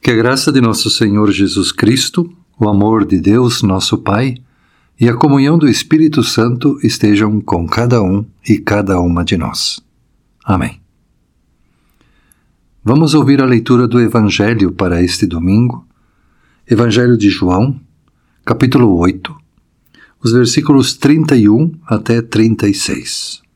Que 0.00 0.12
a 0.12 0.16
graça 0.16 0.52
de 0.52 0.60
nosso 0.60 0.88
Senhor 0.90 1.30
Jesus 1.32 1.72
Cristo, 1.72 2.32
o 2.58 2.68
amor 2.68 3.04
de 3.04 3.20
Deus, 3.20 3.62
nosso 3.62 3.98
Pai, 3.98 4.36
e 4.98 5.08
a 5.08 5.14
comunhão 5.14 5.58
do 5.58 5.68
Espírito 5.68 6.22
Santo 6.22 6.78
estejam 6.82 7.40
com 7.40 7.66
cada 7.66 8.02
um 8.02 8.24
e 8.48 8.58
cada 8.58 9.00
uma 9.00 9.24
de 9.24 9.36
nós. 9.36 9.80
Amém. 10.44 10.80
Vamos 12.82 13.12
ouvir 13.12 13.42
a 13.42 13.46
leitura 13.46 13.86
do 13.86 14.00
Evangelho 14.00 14.72
para 14.72 15.02
este 15.02 15.26
domingo, 15.26 15.86
Evangelho 16.66 17.18
de 17.18 17.28
João, 17.28 17.78
capítulo 18.44 18.96
8, 18.96 19.36
os 20.22 20.32
versículos 20.32 20.94
31 20.94 21.72
até 21.86 22.22
36. 22.22 23.47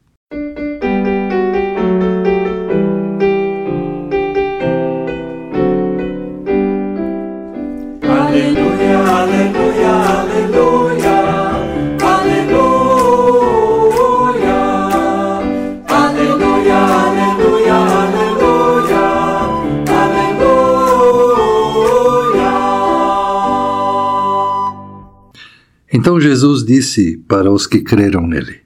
Então 26.03 26.21
Jesus 26.21 26.65
disse 26.65 27.17
para 27.29 27.49
os 27.49 27.65
que 27.65 27.79
creram 27.79 28.27
nele: 28.27 28.59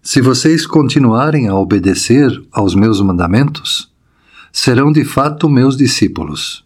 Se 0.00 0.20
vocês 0.20 0.64
continuarem 0.64 1.48
a 1.48 1.56
obedecer 1.56 2.30
aos 2.52 2.76
meus 2.76 3.00
mandamentos, 3.00 3.92
serão 4.52 4.92
de 4.92 5.04
fato 5.04 5.48
meus 5.48 5.76
discípulos, 5.76 6.64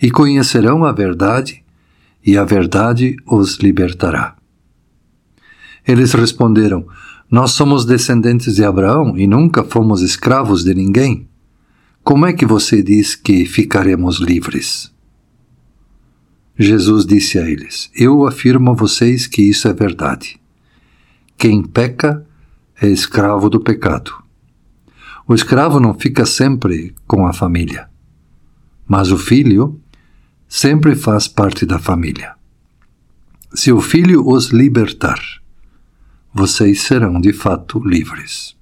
e 0.00 0.10
conhecerão 0.10 0.82
a 0.82 0.92
verdade, 0.92 1.62
e 2.24 2.38
a 2.38 2.42
verdade 2.42 3.16
os 3.26 3.58
libertará. 3.58 4.34
Eles 5.86 6.14
responderam: 6.14 6.86
Nós 7.30 7.50
somos 7.50 7.84
descendentes 7.84 8.54
de 8.54 8.64
Abraão 8.64 9.14
e 9.14 9.26
nunca 9.26 9.62
fomos 9.62 10.00
escravos 10.00 10.64
de 10.64 10.72
ninguém. 10.72 11.28
Como 12.02 12.24
é 12.24 12.32
que 12.32 12.46
você 12.46 12.82
diz 12.82 13.14
que 13.14 13.44
ficaremos 13.44 14.20
livres? 14.20 14.90
Jesus 16.62 17.06
disse 17.06 17.38
a 17.38 17.48
eles: 17.48 17.90
Eu 17.94 18.26
afirmo 18.26 18.72
a 18.72 18.74
vocês 18.74 19.26
que 19.26 19.40
isso 19.40 19.66
é 19.66 19.72
verdade. 19.72 20.38
Quem 21.38 21.62
peca 21.62 22.22
é 22.78 22.86
escravo 22.86 23.48
do 23.48 23.58
pecado. 23.58 24.12
O 25.26 25.34
escravo 25.34 25.80
não 25.80 25.98
fica 25.98 26.26
sempre 26.26 26.94
com 27.06 27.26
a 27.26 27.32
família, 27.32 27.88
mas 28.86 29.10
o 29.10 29.16
filho 29.16 29.80
sempre 30.46 30.94
faz 30.94 31.26
parte 31.26 31.64
da 31.64 31.78
família. 31.78 32.34
Se 33.54 33.72
o 33.72 33.80
filho 33.80 34.28
os 34.28 34.48
libertar, 34.48 35.18
vocês 36.30 36.82
serão 36.82 37.18
de 37.22 37.32
fato 37.32 37.80
livres. 37.82 38.54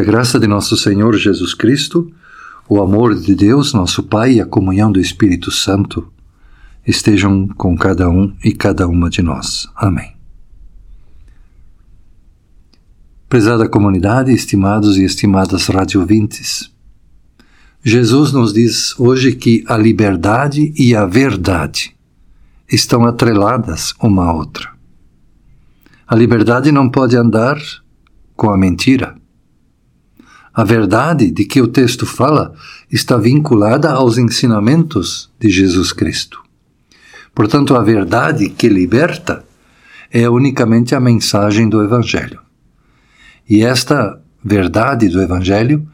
Que 0.00 0.02
a 0.02 0.12
graça 0.12 0.40
de 0.40 0.46
nosso 0.46 0.78
Senhor 0.78 1.14
Jesus 1.14 1.52
Cristo, 1.52 2.10
o 2.66 2.80
amor 2.80 3.14
de 3.14 3.34
Deus, 3.34 3.74
nosso 3.74 4.02
Pai 4.02 4.36
e 4.36 4.40
a 4.40 4.46
comunhão 4.46 4.90
do 4.90 4.98
Espírito 4.98 5.50
Santo 5.50 6.10
estejam 6.86 7.46
com 7.48 7.76
cada 7.76 8.08
um 8.08 8.34
e 8.42 8.50
cada 8.50 8.88
uma 8.88 9.10
de 9.10 9.20
nós. 9.20 9.68
Amém. 9.76 10.16
Prezada 13.28 13.68
comunidade, 13.68 14.32
estimados 14.32 14.96
e 14.96 15.04
estimadas 15.04 15.66
radiovintes, 15.66 16.70
Jesus 17.84 18.32
nos 18.32 18.54
diz 18.54 18.98
hoje 18.98 19.34
que 19.34 19.62
a 19.68 19.76
liberdade 19.76 20.72
e 20.78 20.96
a 20.96 21.04
verdade 21.04 21.94
estão 22.66 23.04
atreladas 23.04 23.92
uma 24.00 24.24
à 24.24 24.32
outra. 24.32 24.70
A 26.08 26.16
liberdade 26.16 26.72
não 26.72 26.88
pode 26.88 27.18
andar 27.18 27.58
com 28.34 28.48
a 28.48 28.56
mentira. 28.56 29.19
A 30.52 30.64
verdade 30.64 31.30
de 31.30 31.44
que 31.44 31.60
o 31.60 31.68
texto 31.68 32.04
fala 32.04 32.54
está 32.90 33.16
vinculada 33.16 33.90
aos 33.90 34.18
ensinamentos 34.18 35.30
de 35.38 35.48
Jesus 35.48 35.92
Cristo. 35.92 36.42
Portanto, 37.34 37.76
a 37.76 37.82
verdade 37.82 38.48
que 38.48 38.68
liberta 38.68 39.44
é 40.10 40.28
unicamente 40.28 40.94
a 40.94 41.00
mensagem 41.00 41.68
do 41.68 41.82
Evangelho. 41.82 42.40
E 43.48 43.62
esta 43.62 44.20
verdade 44.44 45.08
do 45.08 45.22
Evangelho 45.22 45.86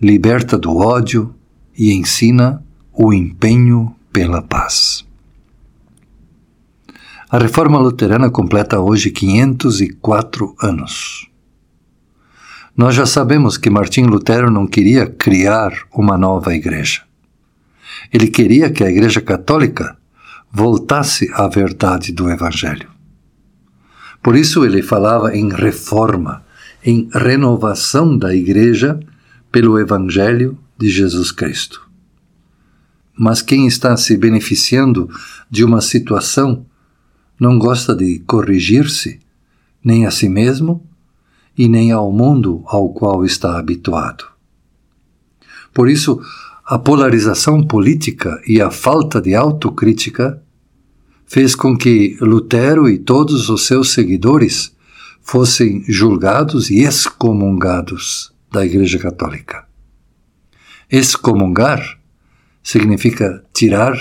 liberta 0.00 0.58
do 0.58 0.76
ódio 0.76 1.34
e 1.76 1.92
ensina 1.92 2.64
o 2.92 3.12
empenho 3.12 3.94
pela 4.12 4.42
paz. 4.42 5.04
A 7.30 7.38
reforma 7.38 7.78
luterana 7.78 8.28
completa 8.28 8.80
hoje 8.80 9.10
504 9.10 10.56
anos. 10.60 11.29
Nós 12.76 12.94
já 12.94 13.04
sabemos 13.04 13.56
que 13.56 13.68
Martim 13.68 14.04
Lutero 14.04 14.50
não 14.50 14.66
queria 14.66 15.06
criar 15.06 15.72
uma 15.92 16.16
nova 16.16 16.54
igreja. 16.54 17.02
Ele 18.12 18.28
queria 18.28 18.70
que 18.70 18.82
a 18.82 18.90
Igreja 18.90 19.20
Católica 19.20 19.96
voltasse 20.50 21.30
à 21.34 21.46
verdade 21.48 22.12
do 22.12 22.30
Evangelho. 22.30 22.88
Por 24.22 24.36
isso 24.36 24.64
ele 24.64 24.82
falava 24.82 25.36
em 25.36 25.48
reforma, 25.52 26.44
em 26.84 27.08
renovação 27.12 28.16
da 28.16 28.34
Igreja 28.34 28.98
pelo 29.50 29.78
Evangelho 29.78 30.58
de 30.78 30.88
Jesus 30.88 31.30
Cristo. 31.30 31.88
Mas 33.16 33.42
quem 33.42 33.66
está 33.66 33.96
se 33.96 34.16
beneficiando 34.16 35.08
de 35.50 35.64
uma 35.64 35.80
situação 35.80 36.64
não 37.38 37.58
gosta 37.58 37.94
de 37.94 38.18
corrigir-se, 38.20 39.20
nem 39.84 40.06
a 40.06 40.10
si 40.10 40.28
mesmo 40.28 40.86
e 41.56 41.68
nem 41.68 41.92
ao 41.92 42.12
mundo 42.12 42.62
ao 42.66 42.90
qual 42.90 43.24
está 43.24 43.58
habituado. 43.58 44.24
Por 45.72 45.88
isso, 45.88 46.20
a 46.64 46.78
polarização 46.78 47.66
política 47.66 48.40
e 48.46 48.60
a 48.60 48.70
falta 48.70 49.20
de 49.20 49.34
autocrítica 49.34 50.42
fez 51.26 51.54
com 51.54 51.76
que 51.76 52.16
Lutero 52.20 52.88
e 52.88 52.98
todos 52.98 53.48
os 53.48 53.66
seus 53.66 53.92
seguidores 53.92 54.74
fossem 55.20 55.84
julgados 55.88 56.70
e 56.70 56.80
excomungados 56.82 58.32
da 58.50 58.64
Igreja 58.64 58.98
Católica. 58.98 59.64
Excomungar 60.90 61.98
significa 62.62 63.44
tirar 63.52 63.96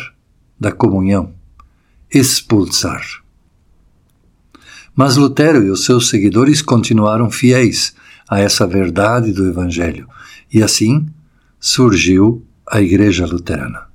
da 0.59 0.71
comunhão, 0.71 1.33
expulsar. 2.11 3.03
Mas 4.99 5.15
Lutero 5.15 5.63
e 5.63 5.69
os 5.69 5.85
seus 5.85 6.09
seguidores 6.09 6.61
continuaram 6.61 7.31
fiéis 7.31 7.95
a 8.27 8.41
essa 8.41 8.67
verdade 8.67 9.31
do 9.31 9.47
Evangelho, 9.47 10.09
e 10.53 10.61
assim 10.61 11.07
surgiu 11.57 12.45
a 12.69 12.81
Igreja 12.81 13.25
Luterana. 13.25 13.87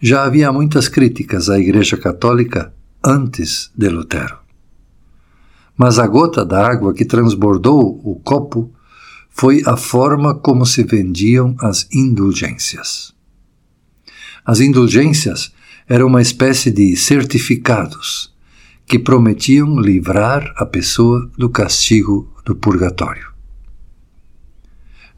Já 0.00 0.24
havia 0.24 0.50
muitas 0.50 0.88
críticas 0.88 1.48
à 1.48 1.56
Igreja 1.56 1.96
Católica 1.96 2.74
antes 3.00 3.70
de 3.76 3.88
Lutero. 3.88 4.38
Mas 5.76 6.00
a 6.00 6.06
gota 6.08 6.44
d'água 6.44 6.92
que 6.92 7.04
transbordou 7.04 8.00
o 8.02 8.18
copo 8.24 8.74
foi 9.30 9.62
a 9.64 9.76
forma 9.76 10.34
como 10.34 10.66
se 10.66 10.82
vendiam 10.82 11.54
as 11.60 11.86
indulgências. 11.92 13.14
As 14.44 14.58
indulgências 14.58 15.52
eram 15.88 16.08
uma 16.08 16.20
espécie 16.20 16.72
de 16.72 16.96
certificados 16.96 18.31
que 18.92 18.98
prometiam 18.98 19.80
livrar 19.80 20.52
a 20.54 20.66
pessoa 20.66 21.26
do 21.38 21.48
castigo 21.48 22.30
do 22.44 22.54
purgatório. 22.54 23.32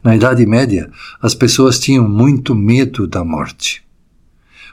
Na 0.01 0.15
Idade 0.15 0.45
Média, 0.45 0.89
as 1.21 1.35
pessoas 1.35 1.77
tinham 1.77 2.07
muito 2.07 2.55
medo 2.55 3.05
da 3.05 3.21
morte, 3.25 3.83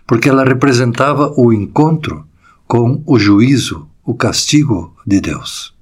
porque 0.06 0.28
ela 0.28 0.44
representava 0.44 1.34
o 1.37 1.52
encontro 1.52 2.25
com 2.64 3.02
o 3.04 3.19
juízo, 3.19 3.90
o 4.04 4.14
castigo 4.14 4.96
de 5.04 5.20
Deus. 5.20 5.75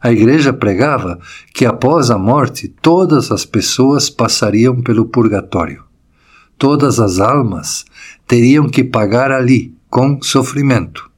A 0.00 0.12
Igreja 0.12 0.52
pregava 0.52 1.18
que 1.52 1.66
após 1.66 2.08
a 2.08 2.16
morte 2.16 2.68
todas 2.68 3.32
as 3.32 3.44
pessoas 3.44 4.08
passariam 4.08 4.80
pelo 4.80 5.06
purgatório. 5.06 5.82
Todas 6.56 7.00
as 7.00 7.18
almas 7.18 7.84
teriam 8.28 8.68
que 8.68 8.84
pagar 8.84 9.32
ali, 9.32 9.74
com 9.90 10.22
sofrimento, 10.22 11.10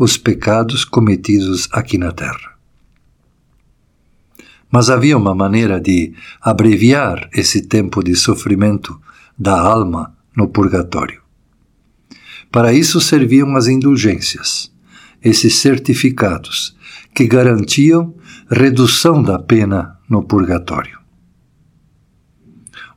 os 0.00 0.16
pecados 0.16 0.82
cometidos 0.82 1.68
aqui 1.70 1.98
na 1.98 2.10
terra. 2.10 2.56
Mas 4.72 4.88
havia 4.88 5.14
uma 5.14 5.34
maneira 5.34 5.78
de 5.78 6.14
abreviar 6.40 7.28
esse 7.34 7.60
tempo 7.60 8.02
de 8.02 8.16
sofrimento 8.16 8.98
da 9.38 9.60
alma 9.60 10.16
no 10.34 10.48
purgatório. 10.48 11.20
Para 12.50 12.72
isso 12.72 12.98
serviam 12.98 13.54
as 13.54 13.66
indulgências, 13.66 14.72
esses 15.22 15.56
certificados 15.56 16.74
que 17.14 17.26
garantiam 17.26 18.14
redução 18.50 19.22
da 19.22 19.38
pena 19.38 19.98
no 20.08 20.22
purgatório. 20.22 20.98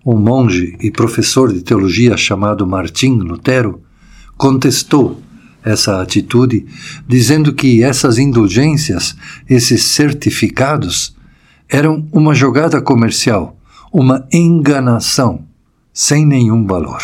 Um 0.05 0.15
monge 0.15 0.77
e 0.79 0.89
professor 0.89 1.51
de 1.51 1.63
teologia 1.63 2.15
chamado 2.15 2.65
Martim 2.65 3.17
Lutero 3.17 3.83
contestou 4.37 5.21
essa 5.63 6.01
atitude, 6.01 6.65
dizendo 7.07 7.53
que 7.53 7.83
essas 7.83 8.17
indulgências, 8.17 9.15
esses 9.49 9.83
certificados, 9.83 11.15
eram 11.69 12.07
uma 12.11 12.35
jogada 12.35 12.81
comercial, 12.81 13.57
uma 13.91 14.27
enganação, 14.31 15.45
sem 15.93 16.25
nenhum 16.25 16.65
valor. 16.65 17.01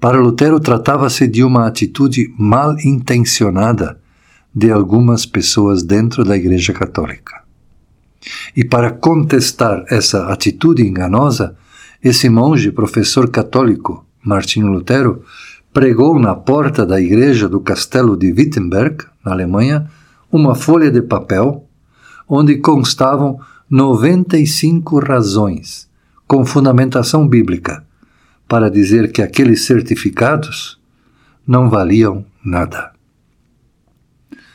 Para 0.00 0.20
Lutero, 0.20 0.58
tratava-se 0.58 1.26
de 1.28 1.44
uma 1.44 1.66
atitude 1.66 2.32
mal 2.38 2.76
intencionada 2.80 4.00
de 4.54 4.70
algumas 4.70 5.24
pessoas 5.24 5.82
dentro 5.82 6.24
da 6.24 6.36
Igreja 6.36 6.72
Católica. 6.72 7.42
E 8.56 8.64
para 8.64 8.90
contestar 8.90 9.84
essa 9.88 10.28
atitude 10.28 10.82
enganosa, 10.82 11.56
esse 12.02 12.28
monge 12.28 12.70
professor 12.70 13.30
católico, 13.30 14.04
Martinho 14.24 14.66
Lutero, 14.66 15.24
pregou 15.72 16.18
na 16.18 16.34
porta 16.34 16.84
da 16.84 17.00
igreja 17.00 17.48
do 17.48 17.60
castelo 17.60 18.16
de 18.16 18.30
Wittenberg, 18.30 19.04
na 19.24 19.32
Alemanha, 19.32 19.88
uma 20.30 20.54
folha 20.54 20.90
de 20.90 21.00
papel 21.00 21.66
onde 22.28 22.58
constavam 22.58 23.40
95 23.70 24.98
razões, 25.00 25.88
com 26.26 26.44
fundamentação 26.44 27.26
bíblica, 27.26 27.84
para 28.46 28.70
dizer 28.70 29.12
que 29.12 29.22
aqueles 29.22 29.64
certificados 29.64 30.78
não 31.46 31.70
valiam 31.70 32.24
nada. 32.44 32.92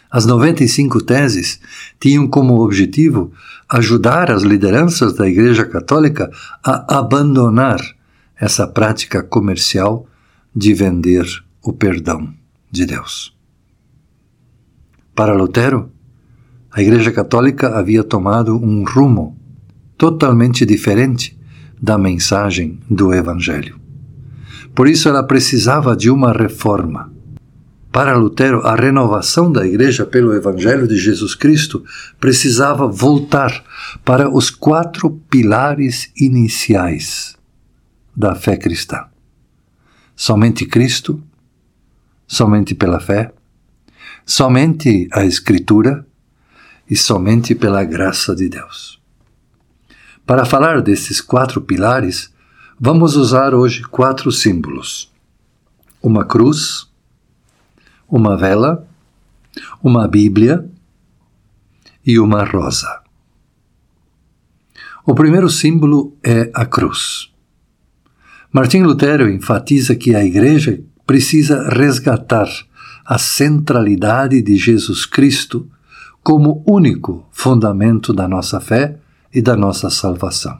As 0.09 0.25
95 0.25 1.03
teses 1.03 1.59
tinham 1.99 2.27
como 2.27 2.61
objetivo 2.61 3.31
ajudar 3.67 4.31
as 4.31 4.43
lideranças 4.43 5.13
da 5.13 5.27
Igreja 5.27 5.65
Católica 5.65 6.31
a 6.63 6.97
abandonar 6.99 7.79
essa 8.39 8.65
prática 8.67 9.21
comercial 9.21 10.07
de 10.57 10.73
vender 10.73 11.25
o 11.61 11.71
perdão 11.71 12.33
de 12.71 12.85
Deus. 12.87 13.37
Para 15.13 15.35
Lutero, 15.35 15.91
a 16.71 16.81
Igreja 16.81 17.11
Católica 17.11 17.77
havia 17.77 18.03
tomado 18.03 18.57
um 18.57 18.83
rumo 18.83 19.37
totalmente 19.97 20.65
diferente 20.65 21.37
da 21.79 21.97
mensagem 21.97 22.79
do 22.89 23.13
Evangelho. 23.13 23.79
Por 24.73 24.87
isso 24.87 25.07
ela 25.07 25.21
precisava 25.21 25.95
de 25.95 26.09
uma 26.09 26.33
reforma 26.33 27.11
para 27.91 28.15
Lutero, 28.15 28.61
a 28.61 28.75
renovação 28.75 29.51
da 29.51 29.65
Igreja 29.65 30.05
pelo 30.05 30.33
Evangelho 30.33 30.87
de 30.87 30.97
Jesus 30.97 31.33
Cristo 31.33 31.83
precisava 32.19 32.87
voltar 32.87 33.63
para 34.05 34.29
os 34.29 34.51
quatro 34.51 35.09
pilares 35.29 36.11
iniciais 36.15 37.35
da 38.15 38.35
fé 38.35 38.55
cristã: 38.55 39.05
somente 40.17 40.65
Cristo, 40.65 41.23
somente 42.27 42.73
pela 42.73 42.99
fé, 42.99 43.31
somente 44.25 45.07
a 45.13 45.23
Escritura 45.23 46.05
e 46.89 46.95
somente 46.95 47.53
pela 47.53 47.83
graça 47.83 48.35
de 48.35 48.49
Deus. 48.49 48.99
Para 50.25 50.43
falar 50.43 50.81
desses 50.81 51.21
quatro 51.21 51.61
pilares, 51.61 52.33
vamos 52.79 53.15
usar 53.15 53.53
hoje 53.53 53.83
quatro 53.83 54.31
símbolos: 54.31 55.13
uma 56.01 56.25
cruz, 56.25 56.89
uma 58.09 58.35
vela, 58.35 58.87
uma 59.83 60.07
Bíblia 60.07 60.67
e 62.03 62.17
uma 62.17 62.43
rosa. 62.43 63.03
O 65.05 65.13
primeiro 65.13 65.47
símbolo 65.47 66.17
é 66.23 66.49
a 66.53 66.65
cruz. 66.65 67.31
Martim 68.51 68.81
Lutero 68.81 69.29
enfatiza 69.29 69.95
que 69.95 70.15
a 70.15 70.23
Igreja 70.23 70.79
precisa 71.05 71.69
resgatar 71.69 72.47
a 73.05 73.17
centralidade 73.17 74.41
de 74.41 74.55
Jesus 74.57 75.05
Cristo 75.05 75.69
como 76.23 76.63
único 76.67 77.27
fundamento 77.31 78.13
da 78.13 78.27
nossa 78.27 78.59
fé 78.59 78.97
e 79.33 79.41
da 79.41 79.55
nossa 79.55 79.89
salvação. 79.89 80.59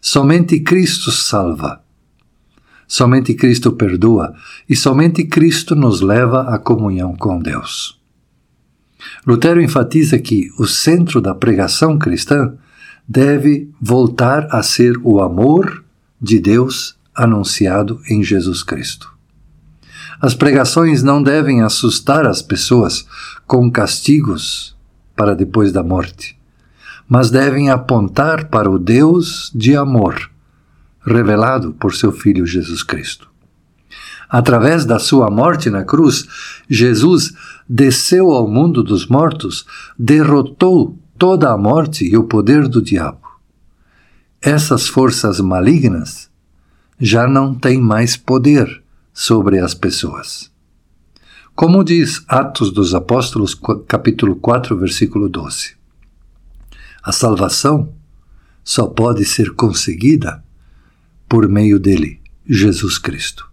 Somente 0.00 0.60
Cristo 0.60 1.10
salva 1.10 1.80
Somente 2.88 3.34
Cristo 3.34 3.72
perdoa 3.72 4.32
e 4.68 4.76
somente 4.76 5.24
Cristo 5.24 5.74
nos 5.74 6.00
leva 6.00 6.42
à 6.42 6.58
comunhão 6.58 7.16
com 7.16 7.40
Deus. 7.40 8.00
Lutero 9.26 9.60
enfatiza 9.60 10.18
que 10.18 10.50
o 10.58 10.66
centro 10.66 11.20
da 11.20 11.34
pregação 11.34 11.98
cristã 11.98 12.54
deve 13.08 13.70
voltar 13.80 14.46
a 14.50 14.62
ser 14.62 14.96
o 15.02 15.20
amor 15.20 15.84
de 16.20 16.38
Deus 16.38 16.96
anunciado 17.14 18.00
em 18.08 18.22
Jesus 18.22 18.62
Cristo. 18.62 19.10
As 20.20 20.34
pregações 20.34 21.02
não 21.02 21.22
devem 21.22 21.62
assustar 21.62 22.26
as 22.26 22.40
pessoas 22.40 23.06
com 23.46 23.70
castigos 23.70 24.76
para 25.14 25.34
depois 25.34 25.72
da 25.72 25.82
morte, 25.82 26.38
mas 27.08 27.30
devem 27.30 27.70
apontar 27.70 28.46
para 28.48 28.70
o 28.70 28.78
Deus 28.78 29.50
de 29.54 29.76
amor 29.76 30.30
revelado 31.06 31.72
por 31.74 31.94
seu 31.94 32.10
Filho 32.10 32.44
Jesus 32.44 32.82
Cristo. 32.82 33.28
Através 34.28 34.84
da 34.84 34.98
sua 34.98 35.30
morte 35.30 35.70
na 35.70 35.84
cruz, 35.84 36.26
Jesus 36.68 37.32
desceu 37.68 38.32
ao 38.32 38.48
mundo 38.48 38.82
dos 38.82 39.06
mortos, 39.06 39.64
derrotou 39.96 40.98
toda 41.16 41.52
a 41.52 41.56
morte 41.56 42.04
e 42.04 42.16
o 42.16 42.24
poder 42.24 42.66
do 42.66 42.82
diabo. 42.82 43.25
Essas 44.40 44.86
forças 44.86 45.40
malignas 45.40 46.30
já 47.00 47.26
não 47.26 47.54
têm 47.54 47.80
mais 47.80 48.16
poder 48.16 48.82
sobre 49.12 49.58
as 49.58 49.74
pessoas. 49.74 50.50
Como 51.54 51.82
diz 51.82 52.22
Atos 52.28 52.70
dos 52.70 52.94
Apóstolos, 52.94 53.58
capítulo 53.88 54.36
4, 54.36 54.76
versículo 54.76 55.28
12. 55.28 55.74
A 57.02 57.12
salvação 57.12 57.92
só 58.62 58.86
pode 58.86 59.24
ser 59.24 59.54
conseguida 59.54 60.44
por 61.26 61.48
meio 61.48 61.80
dele, 61.80 62.20
Jesus 62.46 62.98
Cristo. 62.98 63.50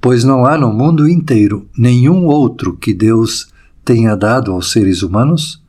Pois 0.00 0.22
não 0.22 0.44
há 0.44 0.58
no 0.58 0.72
mundo 0.72 1.08
inteiro 1.08 1.68
nenhum 1.76 2.26
outro 2.26 2.76
que 2.76 2.92
Deus 2.92 3.48
tenha 3.84 4.14
dado 4.14 4.52
aos 4.52 4.70
seres 4.70 5.02
humanos 5.02 5.62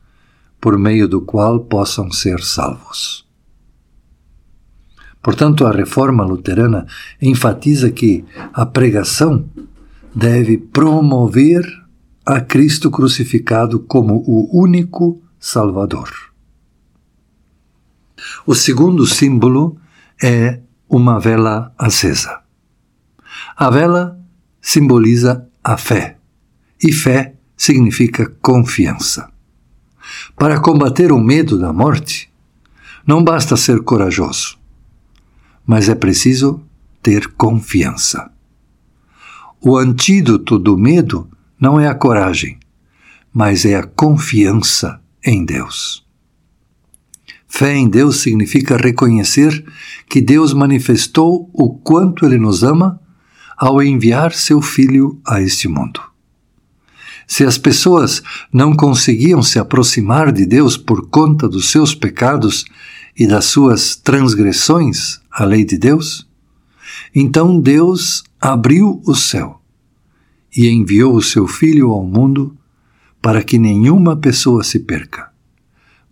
por 0.60 0.78
meio 0.78 1.08
do 1.08 1.22
qual 1.22 1.60
possam 1.60 2.12
ser 2.12 2.40
salvos. 2.42 3.29
Portanto, 5.22 5.66
a 5.66 5.72
reforma 5.72 6.24
luterana 6.24 6.86
enfatiza 7.20 7.90
que 7.90 8.24
a 8.52 8.64
pregação 8.64 9.44
deve 10.14 10.56
promover 10.58 11.64
a 12.24 12.40
Cristo 12.40 12.90
crucificado 12.90 13.80
como 13.80 14.22
o 14.26 14.48
único 14.58 15.20
Salvador. 15.38 16.10
O 18.46 18.54
segundo 18.54 19.06
símbolo 19.06 19.76
é 20.22 20.60
uma 20.88 21.18
vela 21.18 21.72
acesa. 21.78 22.40
A 23.56 23.70
vela 23.70 24.18
simboliza 24.60 25.46
a 25.62 25.76
fé, 25.76 26.18
e 26.82 26.92
fé 26.92 27.34
significa 27.56 28.26
confiança. 28.42 29.30
Para 30.36 30.60
combater 30.60 31.12
o 31.12 31.18
medo 31.18 31.58
da 31.58 31.72
morte, 31.72 32.30
não 33.06 33.22
basta 33.24 33.56
ser 33.56 33.82
corajoso, 33.82 34.58
mas 35.66 35.88
é 35.88 35.94
preciso 35.94 36.62
ter 37.02 37.28
confiança. 37.32 38.30
O 39.60 39.76
antídoto 39.76 40.58
do 40.58 40.76
medo 40.76 41.28
não 41.58 41.78
é 41.78 41.86
a 41.86 41.94
coragem, 41.94 42.58
mas 43.32 43.64
é 43.64 43.76
a 43.76 43.82
confiança 43.82 45.00
em 45.24 45.44
Deus. 45.44 46.04
Fé 47.46 47.74
em 47.74 47.88
Deus 47.88 48.20
significa 48.20 48.76
reconhecer 48.76 49.64
que 50.08 50.20
Deus 50.20 50.54
manifestou 50.54 51.50
o 51.52 51.68
quanto 51.70 52.24
Ele 52.24 52.38
nos 52.38 52.62
ama 52.62 53.00
ao 53.58 53.82
enviar 53.82 54.32
seu 54.32 54.62
Filho 54.62 55.20
a 55.26 55.42
este 55.42 55.68
mundo. 55.68 56.00
Se 57.26 57.44
as 57.44 57.58
pessoas 57.58 58.22
não 58.52 58.74
conseguiam 58.74 59.42
se 59.42 59.58
aproximar 59.58 60.32
de 60.32 60.46
Deus 60.46 60.76
por 60.76 61.08
conta 61.08 61.48
dos 61.48 61.70
seus 61.70 61.94
pecados 61.94 62.64
e 63.16 63.26
das 63.26 63.46
suas 63.46 63.96
transgressões 63.96 65.20
à 65.30 65.44
lei 65.44 65.64
de 65.64 65.76
Deus, 65.78 66.28
então 67.14 67.60
Deus 67.60 68.22
abriu 68.40 69.02
o 69.06 69.14
céu 69.14 69.60
e 70.56 70.68
enviou 70.68 71.14
o 71.14 71.22
seu 71.22 71.46
Filho 71.46 71.90
ao 71.90 72.04
mundo 72.04 72.56
para 73.20 73.42
que 73.42 73.58
nenhuma 73.58 74.16
pessoa 74.16 74.64
se 74.64 74.80
perca, 74.80 75.30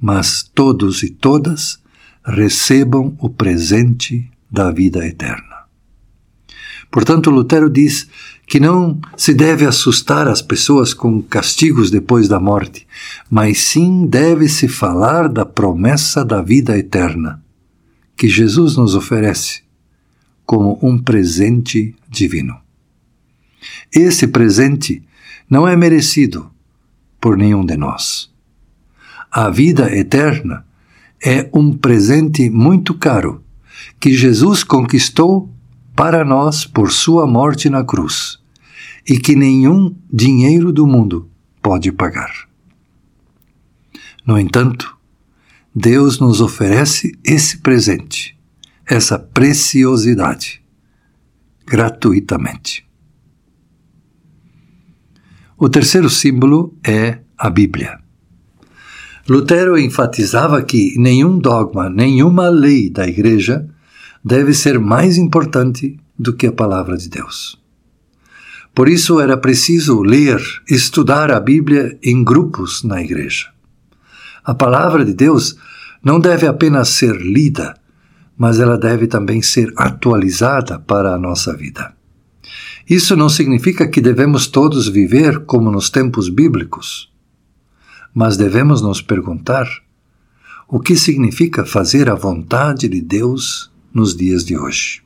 mas 0.01 0.43
todos 0.43 1.03
e 1.03 1.11
todas 1.11 1.81
recebam 2.25 3.17
o 3.19 3.31
presente 3.31 4.31
da 4.51 4.71
vida 4.71 5.07
eterna. 5.07 5.65
Portanto, 6.91 7.31
Lutero 7.31 7.71
diz 7.71 8.09
que 8.49 8.59
não 8.59 8.99
se 9.15 9.35
deve 9.35 9.67
assustar 9.67 10.27
as 10.27 10.41
pessoas 10.41 10.95
com 10.95 11.23
castigos 11.23 11.91
depois 11.91 12.29
da 12.29 12.41
morte, 12.41 12.87
mas 13.31 13.59
sim 13.59 14.07
deve-se 14.07 14.67
falar 14.67 15.29
da 15.29 15.45
promessa 15.45 16.25
da 16.25 16.41
vida 16.41 16.77
eterna, 16.79 17.43
que 18.17 18.27
Jesus 18.27 18.75
nos 18.75 18.95
oferece 18.95 19.61
como 20.47 20.79
um 20.83 20.99
presente 20.99 21.95
divino. 22.09 22.57
Esse 23.95 24.27
presente 24.27 25.03
não 25.49 25.69
é 25.69 25.77
merecido 25.77 26.51
por 27.21 27.37
nenhum 27.37 27.67
de 27.67 27.77
nós. 27.77 28.31
A 29.31 29.51
vida 29.51 29.95
eterna 29.95 30.65
é 31.23 31.51
um 31.53 31.77
presente 31.77 32.49
muito 32.49 32.95
caro 32.95 33.45
que 34.01 34.15
Jesus 34.15 34.65
conquistou 34.65 35.51
para 35.99 36.25
nós 36.25 36.65
por 36.65 36.93
sua 36.93 37.27
morte 37.27 37.69
na 37.69 37.83
cruz 37.83 38.39
e 39.05 39.19
que 39.19 39.35
nenhum 39.35 39.97
dinheiro 40.09 40.73
do 40.73 40.87
mundo 40.87 41.29
pode 41.61 41.91
pagar. 41.91 42.49
No 44.25 44.39
entanto, 44.39 44.97
Deus 45.75 46.21
nos 46.21 46.41
oferece 46.41 47.19
esse 47.25 47.59
presente, 47.59 48.39
essa 48.87 49.19
preciosidade, 49.19 50.63
gratuitamente. 51.67 52.87
O 55.59 55.69
terceiro 55.69 56.09
símbolo 56.09 56.79
é 56.87 57.19
a 57.37 57.51
Bíblia. 57.51 57.99
Lutero 59.29 59.77
enfatizava 59.77 60.63
que 60.63 60.97
nenhum 60.97 61.41
dogma, 61.41 61.91
nenhuma 61.91 62.49
lei 62.49 62.89
da 62.89 63.05
Igreja 63.05 63.69
deve 64.29 64.53
ser 64.53 64.79
mais 64.79 65.17
importante 65.17 65.99
do 66.19 66.35
que 66.35 66.47
a 66.47 66.53
palavra 66.53 66.99
de 66.99 67.09
Deus. 67.09 67.59
Por 68.75 68.87
isso 68.87 69.19
era 69.21 69.39
preciso 69.39 70.03
ler, 70.03 70.39
estudar 70.69 71.33
a 71.33 71.41
Bíblia 71.41 71.99
em 72.03 72.23
grupos 72.23 72.85
na 72.85 73.01
igreja. 73.01 73.47
A 74.45 74.55
palavra 74.55 75.03
de 75.03 75.15
Deus 75.15 75.57
não 76.05 76.21
deve 76.21 76.47
apenas 76.47 76.91
ser 76.91 77.17
lida, 77.17 77.75
mas 78.37 78.61
ela 78.61 78.77
deve 78.77 79.07
também 79.07 79.41
ser 79.41 79.73
atualizada 79.75 80.79
para 80.79 81.15
a 81.15 81.19
nossa 81.19 81.57
vida. 81.57 81.95
Isso 82.87 83.17
não 83.17 83.31
significa 83.31 83.89
que 83.89 84.03
devemos 84.03 84.47
todos 84.47 84.89
viver 84.89 85.47
como 85.47 85.71
nos 85.71 85.89
tempos 85.89 86.29
bíblicos, 86.29 87.11
mas 88.13 88.37
devemos 88.37 88.83
nos 88.83 89.01
perguntar 89.01 89.67
o 90.69 90.79
que 90.79 90.97
significa 90.97 91.65
fazer 91.65 92.11
a 92.11 92.15
vontade 92.15 92.89
de 92.89 93.01
Deus 93.01 93.73
nos 93.99 94.17
dias 94.17 94.45
de 94.45 94.57
hoje. 94.57 95.03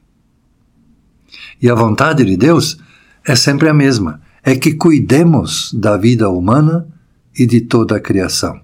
E 1.61 1.71
a 1.71 1.75
vontade 1.75 2.25
de 2.25 2.37
Deus 2.37 2.79
é 3.25 3.35
sempre 3.35 3.69
a 3.69 3.75
mesma: 3.75 4.21
é 4.45 4.55
que 4.55 4.75
cuidemos 4.75 5.73
da 5.73 5.97
vida 5.97 6.29
humana 6.29 6.87
e 7.37 7.47
de 7.47 7.63
toda 7.63 7.97
a 7.97 8.01
criação. 8.01 8.61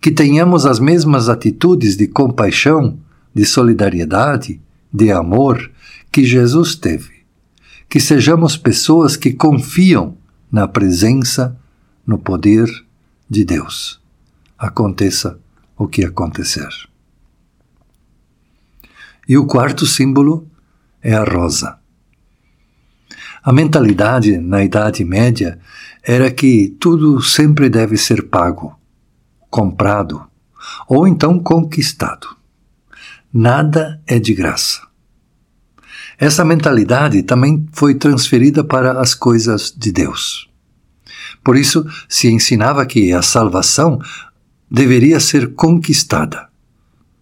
Que 0.00 0.10
tenhamos 0.10 0.64
as 0.64 0.78
mesmas 0.78 1.28
atitudes 1.28 1.96
de 1.96 2.06
compaixão, 2.06 2.98
de 3.34 3.44
solidariedade, 3.44 4.60
de 4.92 5.12
amor 5.12 5.70
que 6.10 6.24
Jesus 6.24 6.74
teve. 6.74 7.16
Que 7.88 8.00
sejamos 8.00 8.56
pessoas 8.56 9.16
que 9.16 9.32
confiam 9.32 10.16
na 10.50 10.66
presença, 10.66 11.56
no 12.06 12.18
poder 12.18 12.68
de 13.28 13.44
Deus. 13.44 14.00
Aconteça 14.58 15.38
o 15.76 15.86
que 15.86 16.04
acontecer. 16.04 16.68
E 19.28 19.36
o 19.36 19.46
quarto 19.46 19.86
símbolo 19.86 20.48
é 21.02 21.14
a 21.14 21.24
rosa. 21.24 21.78
A 23.42 23.52
mentalidade 23.52 24.38
na 24.38 24.64
Idade 24.64 25.04
Média 25.04 25.58
era 26.02 26.30
que 26.30 26.76
tudo 26.80 27.22
sempre 27.22 27.68
deve 27.68 27.96
ser 27.96 28.28
pago, 28.28 28.78
comprado 29.50 30.26
ou 30.88 31.06
então 31.06 31.38
conquistado. 31.38 32.26
Nada 33.32 34.00
é 34.06 34.18
de 34.18 34.34
graça. 34.34 34.86
Essa 36.18 36.44
mentalidade 36.44 37.22
também 37.22 37.66
foi 37.72 37.94
transferida 37.94 38.64
para 38.64 39.00
as 39.00 39.14
coisas 39.14 39.72
de 39.76 39.92
Deus. 39.92 40.48
Por 41.44 41.56
isso, 41.56 41.86
se 42.08 42.28
ensinava 42.28 42.86
que 42.86 43.12
a 43.12 43.22
salvação 43.22 44.00
deveria 44.70 45.20
ser 45.20 45.54
conquistada 45.54 46.48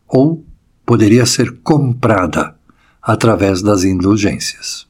ou 0.06 0.44
poderia 0.84 1.26
ser 1.26 1.58
comprada 1.62 2.54
através 3.02 3.62
das 3.62 3.84
indulgências. 3.84 4.86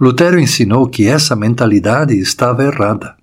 Lutero 0.00 0.40
ensinou 0.40 0.88
que 0.88 1.06
essa 1.06 1.36
mentalidade 1.36 2.18
estava 2.18 2.64
errada. 2.64 3.16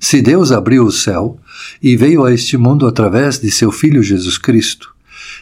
Se 0.00 0.22
Deus 0.22 0.50
abriu 0.50 0.84
o 0.84 0.92
céu 0.92 1.38
e 1.82 1.96
veio 1.96 2.24
a 2.24 2.32
este 2.32 2.56
mundo 2.56 2.86
através 2.86 3.38
de 3.38 3.50
seu 3.50 3.70
Filho 3.70 4.02
Jesus 4.02 4.38
Cristo, 4.38 4.94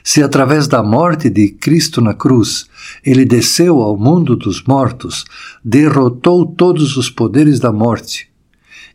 se 0.03 0.23
através 0.23 0.67
da 0.67 0.83
morte 0.83 1.29
de 1.29 1.49
Cristo 1.49 2.01
na 2.01 2.15
cruz 2.15 2.67
ele 3.05 3.25
desceu 3.25 3.81
ao 3.81 3.97
mundo 3.97 4.35
dos 4.37 4.63
mortos, 4.63 5.25
derrotou 5.65 6.47
todos 6.47 6.97
os 6.97 7.11
poderes 7.11 7.61
da 7.61 7.73
morte, 7.73 8.29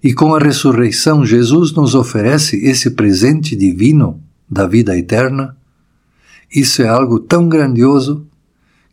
e 0.03 0.13
com 0.13 0.33
a 0.33 0.39
ressurreição 0.39 1.25
Jesus 1.25 1.71
nos 1.73 1.95
oferece 1.95 2.57
esse 2.57 2.91
presente 2.91 3.55
divino 3.55 4.21
da 4.49 4.67
vida 4.67 4.97
eterna, 4.97 5.55
isso 6.53 6.81
é 6.81 6.87
algo 6.87 7.19
tão 7.19 7.47
grandioso 7.47 8.27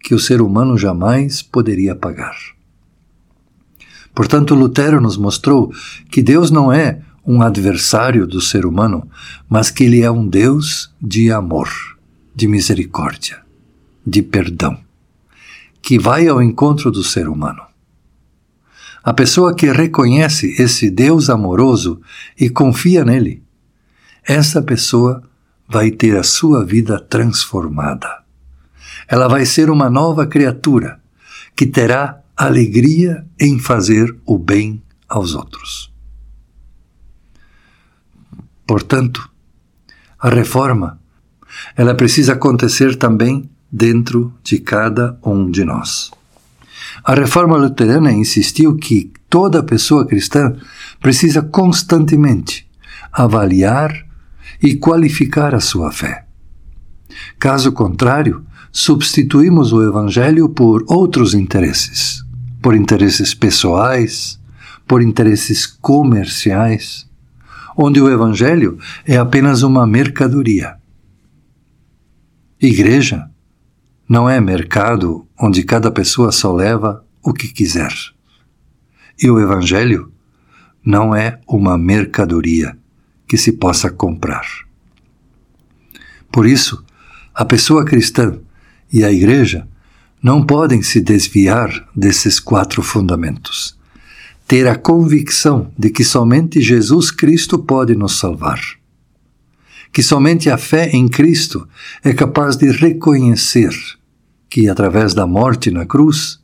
que 0.00 0.14
o 0.14 0.18
ser 0.18 0.40
humano 0.40 0.78
jamais 0.78 1.42
poderia 1.42 1.94
pagar. 1.94 2.36
Portanto, 4.14 4.54
Lutero 4.54 5.00
nos 5.00 5.16
mostrou 5.16 5.72
que 6.10 6.22
Deus 6.22 6.50
não 6.50 6.72
é 6.72 7.02
um 7.26 7.42
adversário 7.42 8.26
do 8.26 8.40
ser 8.40 8.64
humano, 8.64 9.08
mas 9.48 9.70
que 9.70 9.84
ele 9.84 10.02
é 10.02 10.10
um 10.10 10.26
Deus 10.26 10.92
de 11.00 11.30
amor, 11.30 11.68
de 12.34 12.48
misericórdia, 12.48 13.40
de 14.06 14.22
perdão, 14.22 14.78
que 15.82 15.98
vai 15.98 16.26
ao 16.26 16.42
encontro 16.42 16.90
do 16.90 17.04
ser 17.04 17.28
humano. 17.28 17.62
A 19.04 19.12
pessoa 19.12 19.54
que 19.54 19.70
reconhece 19.70 20.54
esse 20.60 20.90
Deus 20.90 21.30
amoroso 21.30 22.00
e 22.38 22.48
confia 22.48 23.04
nele, 23.04 23.42
essa 24.24 24.62
pessoa 24.62 25.22
vai 25.68 25.90
ter 25.90 26.16
a 26.16 26.22
sua 26.22 26.64
vida 26.64 26.98
transformada. 26.98 28.22
Ela 29.06 29.28
vai 29.28 29.44
ser 29.44 29.70
uma 29.70 29.90
nova 29.90 30.26
criatura 30.26 31.00
que 31.54 31.66
terá 31.66 32.20
alegria 32.36 33.26
em 33.38 33.58
fazer 33.58 34.16
o 34.24 34.38
bem 34.38 34.82
aos 35.08 35.34
outros. 35.34 35.92
Portanto, 38.66 39.28
a 40.18 40.28
reforma 40.28 41.00
ela 41.76 41.94
precisa 41.94 42.34
acontecer 42.34 42.96
também 42.96 43.48
dentro 43.70 44.32
de 44.42 44.58
cada 44.58 45.18
um 45.24 45.50
de 45.50 45.64
nós. 45.64 46.10
A 47.04 47.14
reforma 47.14 47.56
luterana 47.56 48.12
insistiu 48.12 48.76
que 48.76 49.12
toda 49.28 49.62
pessoa 49.62 50.06
cristã 50.06 50.56
precisa 51.00 51.42
constantemente 51.42 52.68
avaliar 53.12 54.07
e 54.62 54.74
qualificar 54.74 55.54
a 55.54 55.60
sua 55.60 55.92
fé. 55.92 56.26
Caso 57.38 57.72
contrário, 57.72 58.44
substituímos 58.72 59.72
o 59.72 59.82
Evangelho 59.82 60.48
por 60.48 60.84
outros 60.86 61.34
interesses, 61.34 62.24
por 62.60 62.74
interesses 62.74 63.34
pessoais, 63.34 64.38
por 64.86 65.02
interesses 65.02 65.66
comerciais, 65.66 67.08
onde 67.76 68.00
o 68.00 68.10
Evangelho 68.10 68.78
é 69.06 69.16
apenas 69.16 69.62
uma 69.62 69.86
mercadoria. 69.86 70.76
Igreja 72.60 73.30
não 74.08 74.28
é 74.28 74.40
mercado 74.40 75.26
onde 75.38 75.62
cada 75.62 75.90
pessoa 75.90 76.32
só 76.32 76.52
leva 76.52 77.04
o 77.22 77.32
que 77.32 77.48
quiser. 77.48 77.92
E 79.22 79.30
o 79.30 79.38
Evangelho 79.40 80.12
não 80.84 81.14
é 81.14 81.40
uma 81.46 81.76
mercadoria 81.76 82.76
que 83.28 83.36
se 83.36 83.52
possa 83.52 83.90
comprar. 83.90 84.46
Por 86.32 86.46
isso, 86.46 86.82
a 87.34 87.44
pessoa 87.44 87.84
cristã 87.84 88.38
e 88.92 89.04
a 89.04 89.12
igreja 89.12 89.68
não 90.22 90.44
podem 90.44 90.82
se 90.82 91.00
desviar 91.00 91.88
desses 91.94 92.40
quatro 92.40 92.82
fundamentos. 92.82 93.76
Ter 94.46 94.66
a 94.66 94.74
convicção 94.74 95.70
de 95.78 95.90
que 95.90 96.02
somente 96.02 96.60
Jesus 96.60 97.10
Cristo 97.10 97.58
pode 97.58 97.94
nos 97.94 98.18
salvar. 98.18 98.60
Que 99.92 100.02
somente 100.02 100.50
a 100.50 100.58
fé 100.58 100.90
em 100.90 101.06
Cristo 101.06 101.68
é 102.02 102.12
capaz 102.12 102.56
de 102.56 102.70
reconhecer 102.70 103.70
que, 104.48 104.68
através 104.68 105.14
da 105.14 105.26
morte 105.26 105.70
na 105.70 105.84
cruz, 105.84 106.40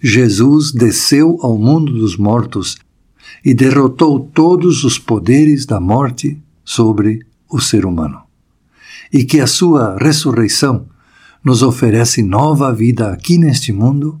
Jesus 0.00 0.72
desceu 0.72 1.38
ao 1.42 1.58
mundo 1.58 1.92
dos 1.92 2.16
mortos 2.16 2.76
e 3.44 3.52
derrotou 3.52 4.18
todos 4.18 4.84
os 4.84 4.98
poderes 4.98 5.66
da 5.66 5.78
morte 5.78 6.40
sobre 6.64 7.26
o 7.50 7.60
ser 7.60 7.84
humano. 7.84 8.22
E 9.12 9.24
que 9.24 9.40
a 9.40 9.46
sua 9.46 9.96
ressurreição 9.98 10.88
nos 11.44 11.62
oferece 11.62 12.22
nova 12.22 12.72
vida 12.72 13.12
aqui 13.12 13.36
neste 13.36 13.70
mundo 13.70 14.18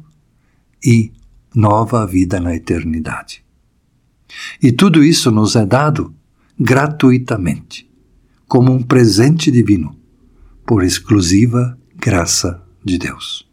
e 0.84 1.10
nova 1.54 2.06
vida 2.06 2.38
na 2.38 2.54
eternidade. 2.54 3.42
E 4.62 4.70
tudo 4.70 5.02
isso 5.02 5.30
nos 5.30 5.56
é 5.56 5.64
dado 5.64 6.14
gratuitamente, 6.58 7.88
como 8.46 8.72
um 8.72 8.82
presente 8.82 9.50
divino, 9.50 9.96
por 10.66 10.84
exclusiva 10.84 11.78
graça 11.96 12.62
de 12.84 12.98
Deus. 12.98 13.46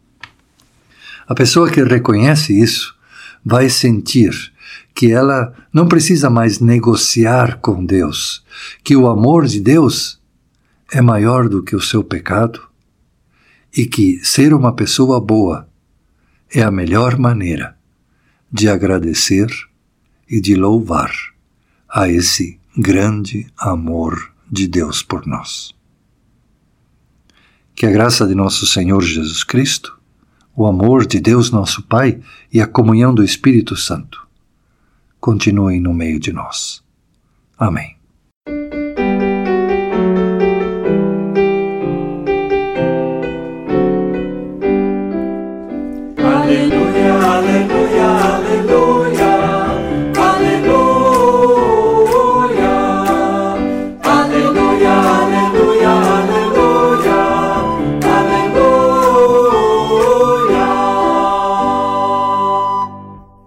A 1.26 1.34
pessoa 1.34 1.70
que 1.70 1.82
reconhece 1.82 2.58
isso 2.60 2.94
vai 3.44 3.70
sentir 3.70 4.51
que 4.94 5.10
ela 5.10 5.54
não 5.72 5.88
precisa 5.88 6.28
mais 6.28 6.60
negociar 6.60 7.58
com 7.60 7.84
Deus, 7.84 8.44
que 8.84 8.94
o 8.96 9.08
amor 9.08 9.46
de 9.46 9.60
Deus 9.60 10.20
é 10.92 11.00
maior 11.00 11.48
do 11.48 11.62
que 11.62 11.74
o 11.74 11.80
seu 11.80 12.04
pecado 12.04 12.60
e 13.74 13.86
que 13.86 14.20
ser 14.22 14.52
uma 14.52 14.74
pessoa 14.74 15.20
boa 15.20 15.66
é 16.50 16.62
a 16.62 16.70
melhor 16.70 17.18
maneira 17.18 17.76
de 18.52 18.68
agradecer 18.68 19.48
e 20.28 20.40
de 20.40 20.54
louvar 20.54 21.12
a 21.88 22.08
esse 22.08 22.60
grande 22.76 23.46
amor 23.56 24.32
de 24.50 24.68
Deus 24.68 25.02
por 25.02 25.26
nós. 25.26 25.74
Que 27.74 27.86
a 27.86 27.90
graça 27.90 28.26
de 28.26 28.34
nosso 28.34 28.66
Senhor 28.66 29.02
Jesus 29.02 29.42
Cristo, 29.42 29.98
o 30.54 30.66
amor 30.66 31.06
de 31.06 31.18
Deus 31.18 31.50
nosso 31.50 31.82
Pai 31.82 32.20
e 32.52 32.60
a 32.60 32.66
comunhão 32.66 33.14
do 33.14 33.24
Espírito 33.24 33.74
Santo 33.74 34.22
continuem 35.22 35.80
no 35.80 35.94
meio 35.94 36.18
de 36.18 36.32
nós. 36.32 36.82
Amém. 37.56 37.96